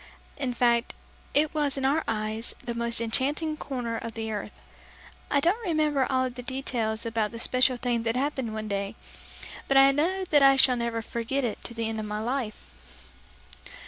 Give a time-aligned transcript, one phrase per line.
[0.35, 0.95] In fact,
[1.35, 4.59] it was in our eyes, the most enchanting corner of the earth.
[5.29, 8.95] I don't remember all the details about the special thing that happened one day,
[9.67, 13.11] but I know that I shall never forget it to the end of my life.